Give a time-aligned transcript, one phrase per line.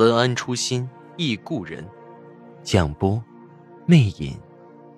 [0.00, 1.86] 文安初心忆故人，
[2.62, 3.22] 蒋波，
[3.84, 4.34] 魅影，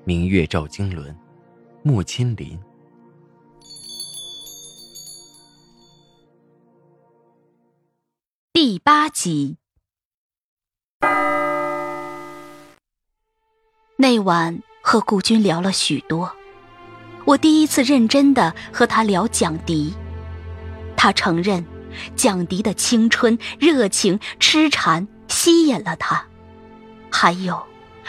[0.05, 1.13] 明月照经纶，
[1.83, 2.57] 木千林。
[8.53, 9.57] 第八集。
[13.97, 16.33] 那晚和顾军聊了许多，
[17.25, 19.93] 我第一次认真的和他聊蒋迪，
[20.97, 21.72] 他承认。
[22.17, 26.25] 蒋迪的青春、热情、痴缠吸引了他，
[27.11, 27.63] 还有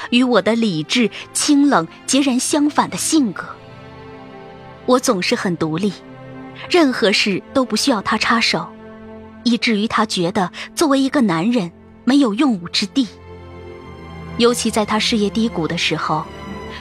[0.09, 3.45] 与我的理智、清冷截然相反的性格。
[4.86, 5.94] 我总是很独立，
[6.70, 8.67] 任何事都不需要他插手，
[9.44, 11.72] 以至于他觉得作为一个男人
[12.04, 13.08] 没有用武之地。
[14.38, 16.26] 尤其在他事业低谷的时候，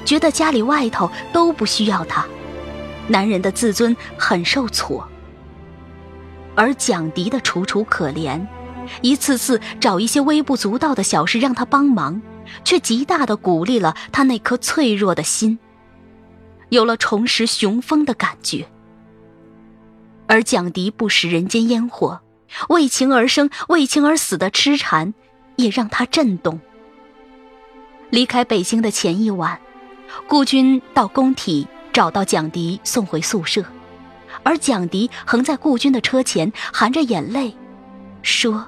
[0.05, 2.27] 觉得家里外头都不需要他，
[3.08, 5.06] 男人的自尊很受挫。
[6.55, 8.47] 而蒋迪的楚楚可怜，
[9.00, 12.20] 一次次找一些微不足道的小事让他帮忙，
[12.64, 15.58] 却极大的鼓励了他那颗脆弱的心，
[16.69, 18.67] 有了重拾雄风的感觉。
[20.27, 22.20] 而蒋迪不食人间烟火，
[22.69, 25.14] 为情而生、为情而死的痴缠，
[25.56, 26.61] 也让他震动。
[28.11, 29.58] 离开北京的前一晚，
[30.28, 33.64] 顾军到工体找到蒋迪，送回宿舍。
[34.42, 37.55] 而蒋迪横在顾军的车前，含着眼泪，
[38.22, 38.66] 说：“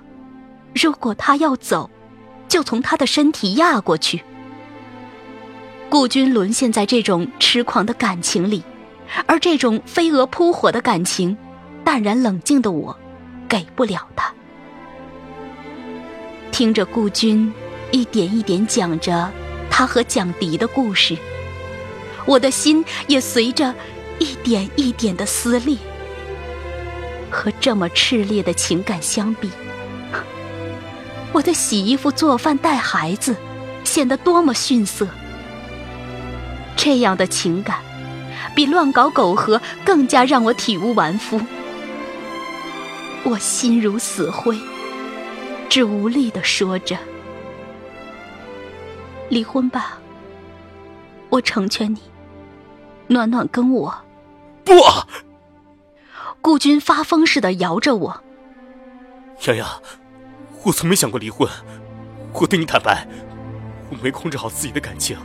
[0.74, 1.90] 如果他要走，
[2.48, 4.22] 就从他的身体压过去。”
[5.88, 8.62] 顾军沦陷在这种痴狂的感情里，
[9.27, 11.36] 而这种飞蛾扑火的感情，
[11.84, 12.96] 淡然冷静的我，
[13.48, 14.33] 给不了他。
[16.50, 17.52] 听着顾军
[17.90, 19.30] 一点一点讲着
[19.70, 21.16] 他和蒋迪的故事，
[22.27, 23.74] 我的心也随着。
[24.19, 25.77] 一点一点的撕裂，
[27.30, 29.51] 和这么炽烈的情感相比，
[31.33, 33.36] 我的洗衣服、做饭、带孩子，
[33.85, 35.07] 显得多么逊色。
[36.77, 37.79] 这样的情感，
[38.55, 41.41] 比乱搞苟合更加让我体无完肤。
[43.25, 44.58] 我心如死灰，
[45.69, 46.98] 只无力的说着
[49.31, 49.98] ：“离婚吧，
[51.31, 51.98] 我成全你。”
[53.08, 54.03] 暖暖跟我。
[54.64, 54.73] 不，
[56.41, 58.25] 顾军发疯似的摇着我。
[59.47, 59.83] 洋洋，
[60.64, 61.48] 我从没想过离婚。
[62.33, 63.07] 我对你坦白，
[63.91, 65.17] 我没控制好自己的感情，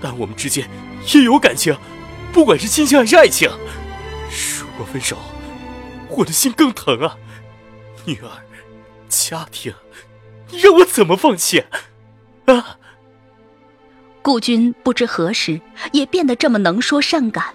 [0.00, 0.68] 但我们之间
[1.12, 1.76] 也有感情，
[2.32, 3.50] 不管是亲情还是爱情。
[4.60, 5.16] 如果分手，
[6.10, 7.16] 我的心更疼啊！
[8.04, 8.28] 女儿，
[9.08, 9.74] 家庭，
[10.50, 11.64] 你让我怎么放弃？
[12.46, 12.78] 啊！
[14.22, 15.60] 顾军不知何时
[15.92, 17.54] 也变得这么能说善感。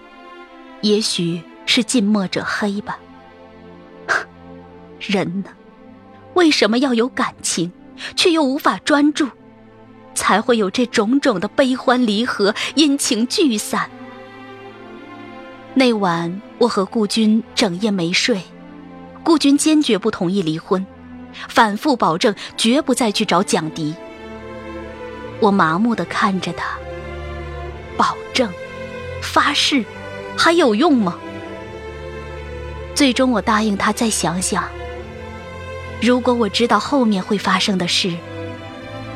[0.84, 3.00] 也许是近墨者黑吧。
[5.00, 5.50] 人呢，
[6.34, 7.72] 为什么要有感情，
[8.16, 9.30] 却又无法专注，
[10.14, 13.90] 才会有这种种的悲欢离合、阴晴聚散？
[15.74, 18.42] 那晚我和顾军整夜没睡，
[19.24, 20.86] 顾军坚决不同意离婚，
[21.48, 23.96] 反复保证绝不再去找蒋迪。
[25.40, 26.78] 我麻木的看着他，
[27.96, 28.52] 保证，
[29.22, 29.84] 发誓。
[30.38, 31.18] 还有用吗？
[32.96, 34.64] 最终我答应他再想想。
[36.02, 38.14] 如果我知道后面会发生的事，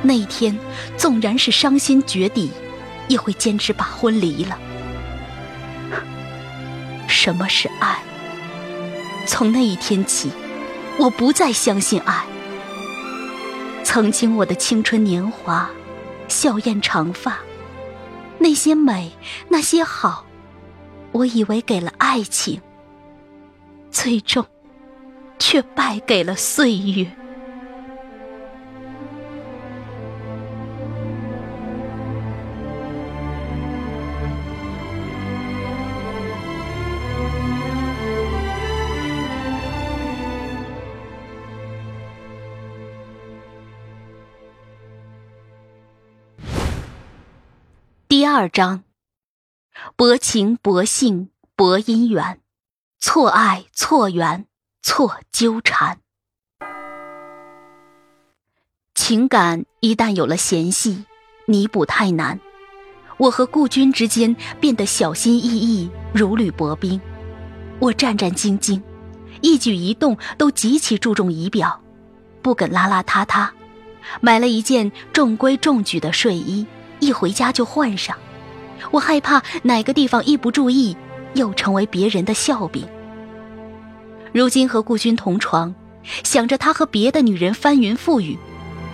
[0.01, 0.57] 那一天
[0.95, 2.51] 纵然是伤心绝底，
[3.07, 4.57] 也会坚持把婚离了。
[7.07, 7.97] 什么是爱？
[9.25, 10.31] 从那一天起，
[10.97, 12.23] 我不再相信爱。
[13.83, 15.69] 曾经我的青春年华，
[16.27, 17.39] 笑靥长发，
[18.37, 19.11] 那些美，
[19.49, 20.26] 那些好。
[21.17, 22.61] 我以为给了爱情，
[23.89, 24.45] 最终
[25.39, 27.11] 却败给了岁月。
[48.07, 48.86] 第二章。
[49.99, 52.39] 薄情薄性薄姻缘，
[52.99, 54.45] 错爱错缘
[54.83, 55.97] 错纠缠。
[58.93, 61.05] 情感一旦有了嫌隙，
[61.47, 62.39] 弥补太难。
[63.17, 67.01] 我和顾军之间变得小心翼翼，如履薄冰。
[67.79, 68.79] 我战战兢兢，
[69.41, 71.81] 一举一动都极其注重仪表，
[72.43, 73.49] 不肯邋邋遢遢。
[74.21, 76.67] 买了一件中规中矩的睡衣，
[76.99, 78.15] 一回家就换上。
[78.91, 80.95] 我害怕哪个地方一不注意，
[81.33, 82.87] 又成为别人的笑柄。
[84.33, 85.73] 如今和顾军同床，
[86.23, 88.37] 想着他和别的女人翻云覆雨，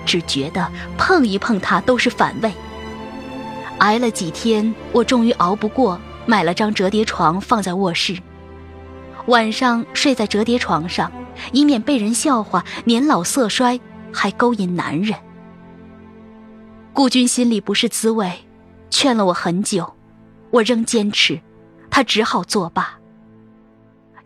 [0.05, 2.51] 只觉得碰一碰他都是反胃。
[3.79, 8.17] 挨了几天，我终于熬不过，买了张折叠床放在卧室。
[9.27, 11.11] 晚上睡在折叠床上，
[11.51, 13.79] 以免被人笑话年老色衰，
[14.13, 15.17] 还勾引男人。
[16.93, 18.31] 顾军心里不是滋味，
[18.93, 19.91] 劝了我很久，
[20.51, 21.41] 我仍坚持，
[21.89, 22.99] 他只好作罢。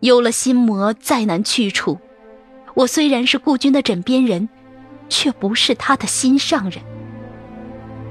[0.02, 1.98] 有了心魔，再难去除。
[2.76, 4.50] 我虽然是顾军的枕边人，
[5.08, 6.84] 却不是他的心上人。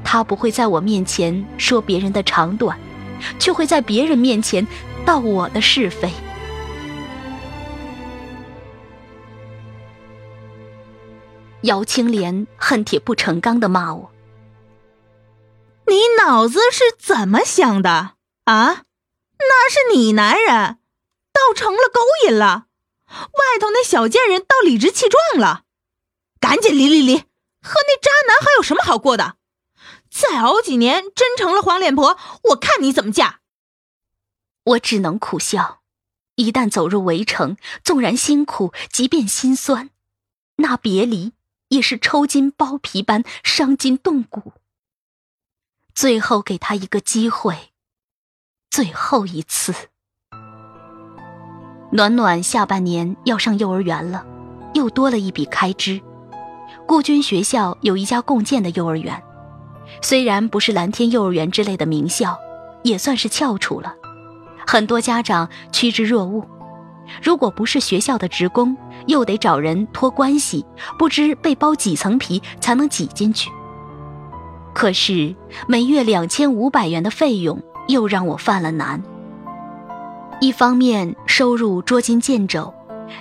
[0.03, 2.79] 他不会在我面前说别人的长短，
[3.39, 4.67] 却会在别人面前
[5.05, 6.11] 道我的是非。
[11.61, 14.11] 姚青莲恨铁不成钢的骂我
[15.89, 18.85] ：“你脑子是怎么想的啊？
[19.39, 20.79] 那是你男人，
[21.33, 22.67] 倒成了勾引了。
[23.09, 25.63] 外头那小贱人倒理直气壮了，
[26.41, 27.25] 赶紧离离离，和
[27.87, 29.37] 那渣男还有什么好过的？”
[30.11, 33.41] 再熬几年，真成了黄脸婆，我看你怎么嫁。
[34.65, 35.83] 我只能苦笑。
[36.37, 39.91] 一旦走入围城，纵然辛苦，即便心酸，
[40.57, 41.33] 那别离
[41.69, 44.55] 也是抽筋剥皮般伤筋动骨。
[45.97, 47.57] 最后给他一个机会，
[48.71, 49.73] 最后一次。
[51.91, 54.23] 暖暖下半年要上幼儿园了，
[54.75, 55.99] 又多了一笔开支。
[56.87, 59.23] 顾军学校有一家共建的幼儿园。
[60.03, 62.39] 虽然不是蓝天幼儿园之类的名校，
[62.83, 63.95] 也算是翘楚了。
[64.67, 66.47] 很多家长趋之若鹜。
[67.23, 68.77] 如果不是学校的职工，
[69.07, 70.63] 又得找人托关系，
[70.99, 73.49] 不知被剥几层皮才能挤进去。
[74.77, 75.35] 可是
[75.67, 79.03] 每月两千五百元的费用又让我犯了难。
[80.39, 82.75] 一方面收入捉襟见肘，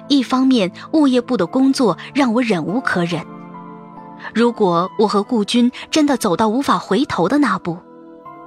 [0.09, 3.25] 一方面物业部的工作让我忍无可忍。
[4.33, 7.77] 如果我和顾军真的走到无法回头的那步，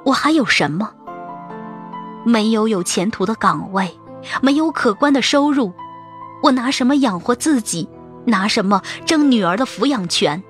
[0.05, 0.90] 我还有什么？
[2.26, 3.90] 没有有前途的岗位，
[4.43, 5.72] 没有可观的收入，
[6.43, 7.88] 我拿什么养活自己？
[8.26, 10.43] 拿什么争女儿的抚养权？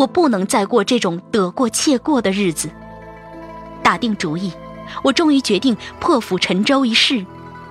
[0.00, 2.70] 我不能再过这种得过且过的日子。
[3.82, 4.50] 打定主意，
[5.02, 7.22] 我终于决定破釜沉舟一试，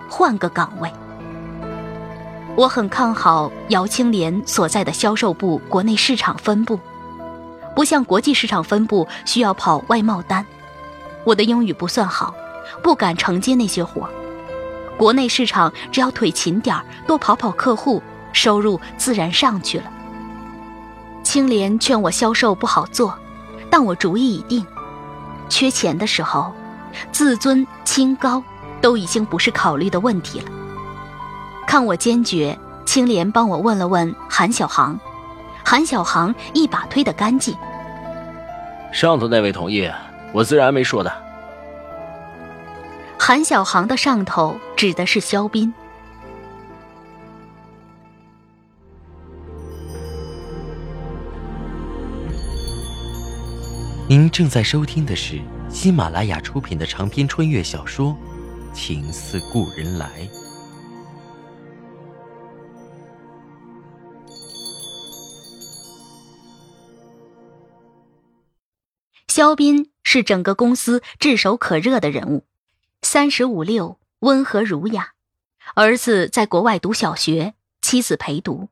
[0.08, 0.92] 换个岗位。
[2.56, 6.80] 我很看好姚青莲所在的销售部国内市场分部，
[7.76, 10.46] 不像国际市场分部需要跑外贸单。
[11.24, 12.36] 我的英语不算好，
[12.84, 14.08] 不敢承接那些活。
[15.00, 18.04] 国内市场只要腿勤点多跑跑客户，
[18.34, 19.92] 收入自然上去了。
[21.30, 23.16] 青莲劝我销售不好做，
[23.70, 24.66] 但我主意已定。
[25.48, 26.52] 缺钱的时候，
[27.12, 28.44] 自尊清高
[28.82, 30.48] 都已经不是考虑的问题了。
[31.68, 35.00] 看我坚决，青莲帮我问了问韩小航，
[35.64, 37.56] 韩小航一把推得干净。
[38.92, 39.88] 上头那位同意，
[40.34, 41.14] 我自然没说的。
[43.20, 45.72] 韩小航的上头指的是肖斌。
[54.10, 55.40] 您正在收听的是
[55.70, 58.18] 喜马拉雅出品的长篇穿越小说
[58.74, 60.10] 《情似故人来》。
[69.28, 72.46] 肖斌是整个公司炙手可热的人物，
[73.04, 75.12] 三十五六，温和儒雅，
[75.76, 78.70] 儿子在国外读小学，妻子陪读。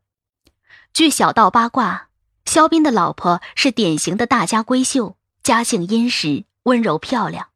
[0.91, 2.09] 据小道八卦，
[2.45, 5.15] 肖斌的老婆是典型的大家闺秀，
[5.47, 7.47] 家境殷实，温柔漂亮。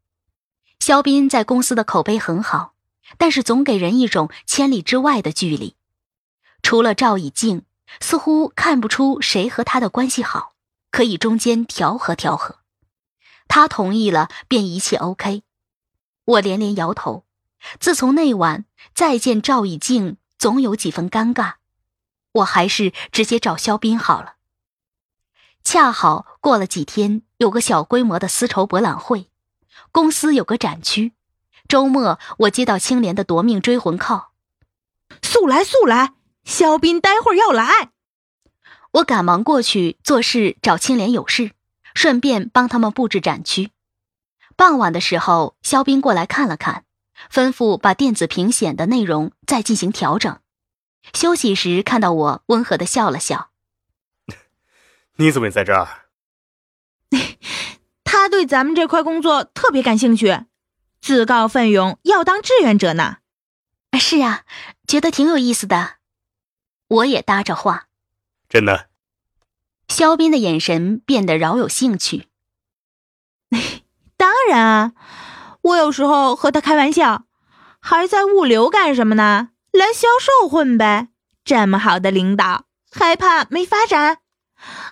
[0.80, 2.74] 肖斌在公司的口碑很好，
[3.18, 5.76] 但是总给人一种千里之外的距离。
[6.64, 7.64] 除了赵以静，
[8.00, 10.54] 似乎看不出谁和他的关系好，
[10.90, 12.60] 可以中间调和调和。
[13.50, 15.44] 他同意了，便一切 OK。
[16.24, 17.26] 我连连摇头。
[17.82, 18.64] 自从那晚
[18.96, 21.56] 再见赵以静，总有几分尴尬。
[22.32, 24.36] 我还是直接找肖斌好了。
[25.72, 29.30] 恰好过了几天，有个小规模的丝绸博览会，
[29.94, 31.14] 公司有个展区。
[31.70, 34.26] 周末我接到青莲的夺命追魂 call，
[35.22, 36.12] 速来速来，
[36.44, 37.92] 肖斌待会儿要来。
[38.96, 41.52] 我赶忙过去做事找青莲有事，
[41.94, 43.72] 顺便帮他们布置展区。
[44.58, 46.84] 傍晚的时候，肖斌过来看了看，
[47.32, 50.38] 吩咐把电子屏显的内容再进行调整。
[51.14, 53.51] 休息时看到我，温和的笑了笑
[55.18, 55.88] ：“你怎么也在这儿？”
[58.04, 60.46] 他对咱们这块工作特别感兴趣，
[61.02, 63.18] 自告奋勇要当志愿者呢。
[64.00, 64.44] 是啊，
[64.88, 65.96] 觉得挺有意思的。
[66.88, 67.88] 我也搭着话。
[68.48, 68.90] 真的。
[69.88, 72.28] 肖斌的眼神变得饶有兴趣。
[74.16, 74.94] 当然啊，
[75.62, 77.26] 我有时候和他开玩笑，
[77.80, 79.50] 还在物流干什么呢？
[79.72, 81.10] 来销售混呗。
[81.44, 84.20] 这么好的领导，还怕没发展？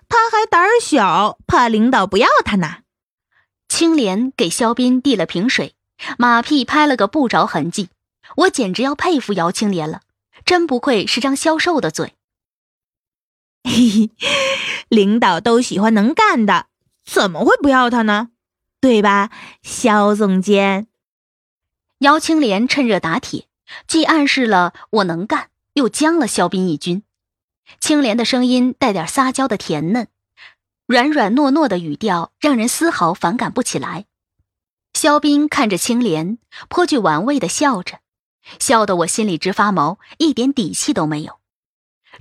[0.09, 2.79] 他还胆儿小，怕领导不要他呢。
[3.69, 5.75] 青莲给肖斌递了瓶水，
[6.17, 7.89] 马屁拍了个不着痕迹。
[8.37, 10.01] 我简直要佩服姚青莲了，
[10.43, 12.15] 真不愧是张销售的嘴。
[13.63, 14.11] 嘿嘿，
[14.87, 16.67] 领导都喜欢能干的，
[17.05, 18.29] 怎么会不要他呢？
[18.81, 19.29] 对吧，
[19.61, 20.87] 肖总监？
[21.99, 23.47] 姚青莲趁热打铁，
[23.85, 27.03] 既暗示了我能干，又将了肖斌一军。
[27.79, 30.07] 青莲的声音带点撒娇的甜嫩。
[30.85, 34.05] 软软糯糯的语调让人丝毫反感不起来。
[34.93, 37.99] 肖斌看着青莲，颇具玩味的笑着，
[38.59, 41.39] 笑得我心里直发毛，一点底气都没有。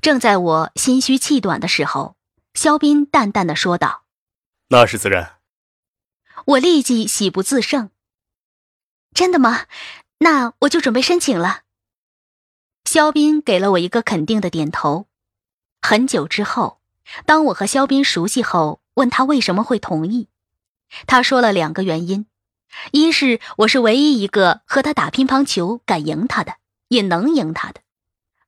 [0.02, 2.14] 正在我心虚气短的时候，
[2.52, 4.04] 肖斌淡淡的说道
[4.68, 5.38] ：“那是自然。”
[6.44, 7.90] 我立即喜不自胜。
[9.14, 9.62] 真的吗？
[10.18, 11.62] 那我就准备申请了。
[12.84, 15.07] 肖斌给了我一个肯定的点头。
[15.80, 16.78] 很久之后。
[17.24, 20.28] 当我和肖斌熟悉后，问他为什么会同意，
[21.06, 22.26] 他说了两个原因：
[22.92, 26.56] 一是我是唯一一个和他打乒乓球敢赢他的，
[26.88, 27.80] 也能赢他的；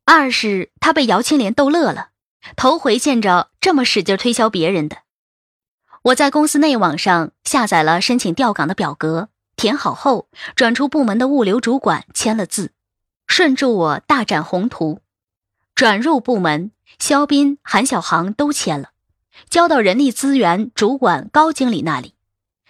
[0.05, 2.11] 二是他被姚青莲逗乐了，
[2.55, 4.99] 头回见着这么使劲推销别人的。
[6.03, 12.73] 我在公司内网上下载了申请调岗的表格，填好后转出部门的物流主管签了字，
[13.27, 15.01] 顺助我大展宏图，
[15.75, 16.73] 转入部门。
[17.01, 18.91] 肖斌、韩小航都签了，
[19.49, 22.15] 交到人力资源主管高经理那里。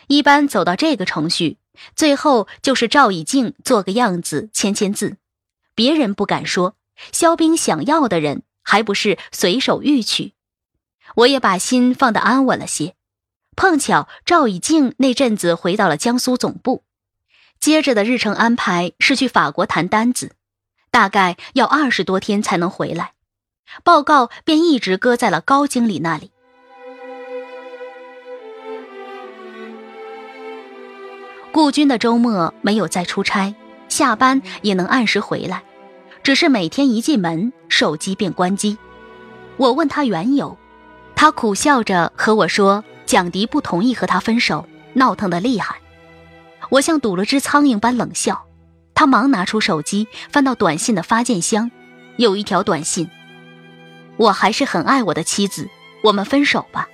[0.06, 1.58] 一般走到这个程序，
[1.96, 5.16] 最后就是赵以静做个样子签签字，
[5.74, 6.76] 别人不敢说，
[7.12, 10.32] 肖斌想要的人还不是随手欲取。
[11.16, 12.94] 我也把心放得安稳了些。
[13.56, 16.84] 碰巧赵以静那阵子回到了江苏总部，
[17.58, 20.36] 接着的日程安排是去法国谈单子，
[20.92, 23.14] 大概要二十多天才能回来。
[23.84, 26.30] 报告便一直搁在了高经理那里。
[31.52, 33.54] 顾军的周末没有再出差，
[33.88, 35.62] 下班也能按时回来，
[36.22, 38.78] 只是每天一进门，手机便关机。
[39.56, 40.56] 我问他缘由，
[41.16, 45.76] 他苦笑着和我说：“蒋迪不同意和他分手，闹腾的厉害。”
[46.70, 48.46] 我像堵了只苍蝇般冷笑。
[48.94, 51.70] 他忙拿出手机，翻到短信的发件箱，
[52.16, 53.10] 有一条短信。
[54.20, 55.70] 我还是很爱我的妻子，
[56.02, 56.90] 我们分手吧。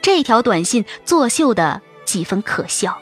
[0.00, 3.00] 这条短信作秀的几分可笑，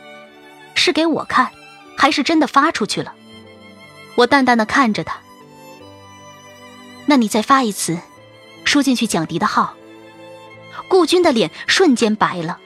[0.75, 1.51] 是给我看，
[1.95, 3.13] 还是真的发出去了？
[4.15, 5.19] 我淡淡的看着他。
[7.05, 7.99] 那你再发一次，
[8.65, 9.75] 输进去蒋迪的号。
[10.89, 12.59] 顾军的脸瞬间白了，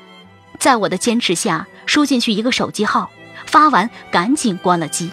[0.61, 3.11] 在我的坚持下，输进去一个手机号，
[3.47, 5.11] 发完赶紧关了机。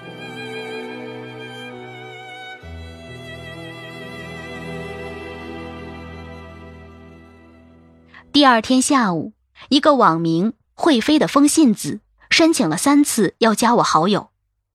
[8.32, 9.34] 第二天下午，
[9.70, 14.32] 一个网名“会飞”的风信子申请了三次要加我好友，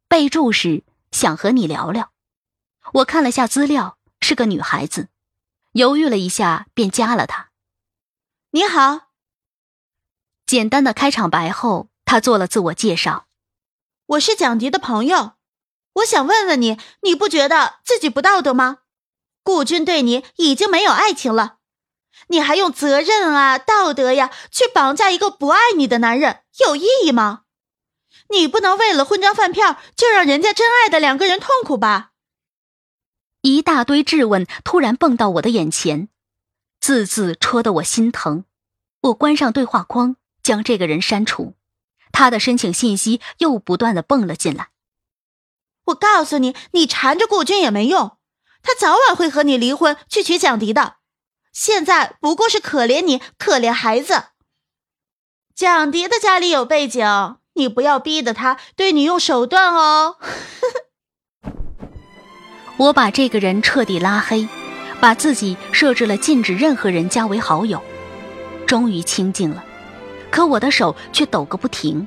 [0.08, 0.82] 备注是
[1.12, 2.10] 想和你聊聊。
[2.94, 5.08] 我看了下资料，是个女孩子，
[5.72, 7.50] 犹豫了一下便加了她。
[8.50, 9.10] 你好，
[10.44, 13.26] 简单的开场白后，她做了自我介绍
[14.06, 15.34] ：“我是蒋迪的朋友，
[15.94, 18.78] 我想问问你，你不觉得自己不道德吗？
[19.44, 21.58] 顾军对你已经没有爱情了。”
[22.28, 27.42] 你还用责任啊、道德呀去绑架一个不爱你的男人，有意义吗？
[28.30, 32.12] 你不能为了混张饭票就让人家真爱的两个人痛苦吧？
[33.42, 36.08] 一大堆质问突然蹦到我的眼前，
[36.80, 38.46] 字字戳得我心疼。
[39.02, 41.54] 我关上对话框，将这个人删除。
[42.10, 44.70] 他的申请信息又不断的蹦了进来。
[45.86, 48.16] 我告诉你，你缠着顾军也没用，
[48.62, 50.96] 他早晚会和你离婚去娶蒋迪的。
[51.54, 54.24] 现在不过是可怜你，可怜孩子。
[55.54, 60.16] 蒋迪的家里有背景，你不要逼得他对你用手段哦。
[62.76, 64.48] 我把这个人彻底拉黑，
[65.00, 67.80] 把自己设置了禁止任何人加为好友，
[68.66, 69.64] 终于清静了。
[70.32, 72.04] 可我的手却抖个不停。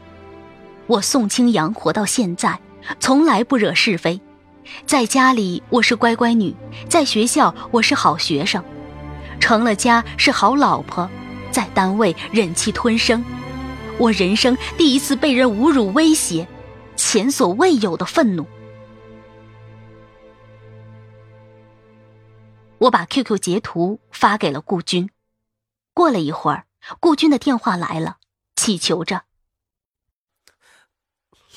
[0.88, 2.60] 我宋清扬活到现在，
[3.00, 4.20] 从来不惹是非，
[4.86, 6.54] 在家里我是乖乖女，
[6.90, 8.62] 在学校我是好学生，
[9.40, 11.10] 成了家是好老婆，
[11.52, 13.24] 在单位忍气吞声。
[14.00, 16.48] 我人生第一次被人侮辱威胁，
[16.96, 18.46] 前所未有的愤怒。
[22.80, 25.10] 我把 QQ 截图发给了顾军。
[25.94, 26.68] 过了一会儿，
[27.00, 28.18] 顾军的电话来了，
[28.56, 29.24] 祈求着：“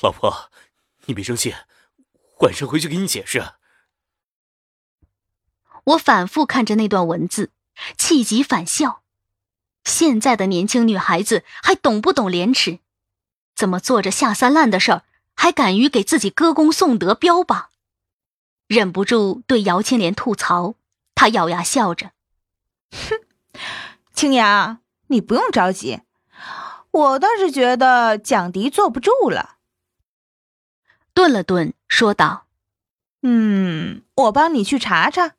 [0.01, 0.49] 老婆，
[1.05, 1.53] 你别生气，
[2.39, 3.43] 晚上回去给你解释。”
[5.83, 7.51] 我反复看着那段文字，
[7.97, 9.01] 气急反笑。
[9.83, 12.79] 现在的年轻女孩子还懂不懂廉耻？
[13.55, 15.03] 怎么做着下三滥的事儿，
[15.35, 17.69] 还敢于给自己歌功颂德、标榜？
[18.67, 20.75] 忍不住对姚青莲吐槽。
[21.13, 22.13] 他咬牙笑着，
[22.91, 23.19] 哼，
[24.11, 26.01] 青阳，你不用着急，
[26.89, 29.57] 我倒是觉得蒋迪坐不住了。
[31.13, 32.47] 顿了顿，说道
[33.21, 35.35] ：“嗯，我帮你去查查，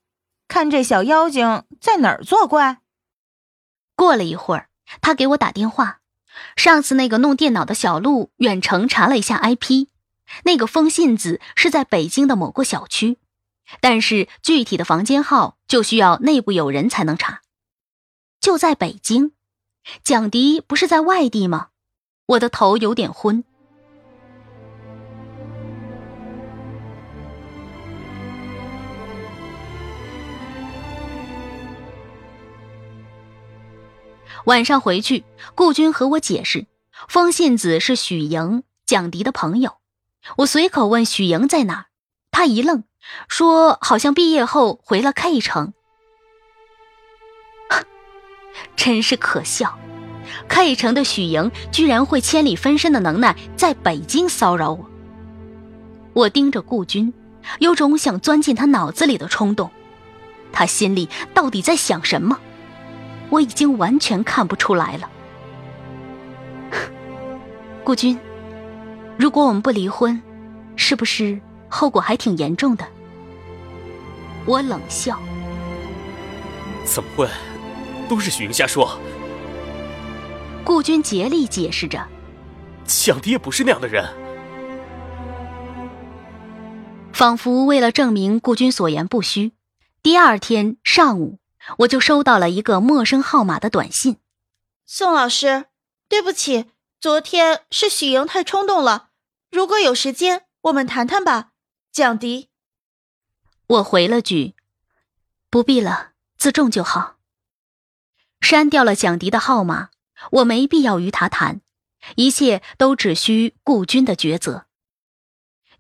[0.47, 2.79] 看这小妖精在哪儿作怪。”
[3.97, 4.69] 过了一会儿，
[5.03, 6.01] 他给我打电话，
[6.57, 9.89] 上次那个弄电脑的小陆远程查了一下 IP，
[10.45, 13.19] 那个风信子是在北京的某个小区。
[13.81, 17.43] 但是具体的房间号就需要内部有人才能查。
[18.41, 19.33] 就在北京，
[20.03, 21.69] 蒋迪不是在外地吗？
[22.27, 23.45] 我的头有点昏。
[34.45, 36.67] 晚上回去，顾军和我解释，
[37.09, 39.79] 风信子是许莹、蒋迪的朋友。
[40.39, 41.87] 我随口问许莹在哪，
[42.31, 42.85] 他一愣。
[43.29, 45.73] 说好像毕业后回了 K 城，
[48.77, 49.77] 真是可笑。
[50.49, 54.89] K 城的许莹居然会千里分身的能耐，在北京骚扰我。
[56.13, 57.13] 我盯着顾军，
[57.59, 59.71] 有种想钻进他脑子里的冲动。
[60.53, 62.39] 他心里到底在想什么？
[63.33, 65.11] 我已经完全看不出来了。
[67.83, 68.19] 顾军，
[69.17, 70.21] 如果我们不离婚，
[70.77, 71.41] 是不是？
[71.67, 72.85] 后果还挺严重的，
[74.45, 75.19] 我冷笑。
[76.85, 77.27] 怎么会？
[78.07, 78.99] 都是许云瞎说。
[80.63, 82.07] 顾军竭力解释着，
[82.85, 84.07] 蒋迪也不是那样的人。
[87.15, 89.53] 仿佛为了证明顾军所言不虚，
[90.03, 91.39] 第二天上午
[91.79, 94.19] 我就收到了一个陌生号码的短信
[94.87, 95.67] ：“宋老师，
[96.09, 96.71] 对不起，
[97.01, 99.11] 昨天是许莹太冲动了。
[99.51, 101.51] 如果有时间，我们谈谈吧。”
[101.93, 102.49] 蒋迪，
[103.67, 104.55] 我回了句
[105.51, 107.17] ：“不必了，自重就好。”
[108.41, 109.91] 删掉了蒋迪的号码，
[110.33, 111.61] 我没必要与他谈，
[112.17, 114.67] 一切都只需顾军的抉择。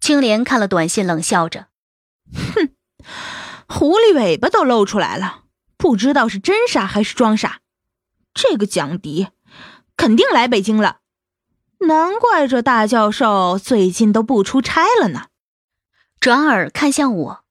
[0.01, 1.69] 青莲看了短信，冷笑着
[2.55, 2.75] ：“哼，
[3.69, 5.42] 狐狸尾巴都露出来了，
[5.83, 7.59] 不知道是真傻还是装傻。
[8.33, 9.27] 这个蒋迪
[9.97, 11.01] 肯定来北京了，
[11.81, 15.27] 难怪这大教授最近都不出差了呢。”
[16.21, 17.45] 转而看向我，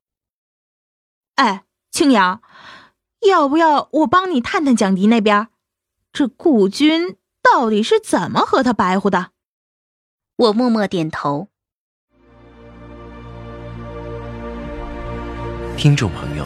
[1.36, 2.42] 哎，青阳，
[3.28, 5.50] 要不要我帮你探探蒋迪那边？
[6.14, 9.32] 这顾军到底是怎么和他白活的？
[10.38, 11.50] 我默默点头。
[15.76, 16.46] 听众朋友，